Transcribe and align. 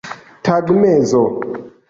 tagmezo 0.45 1.21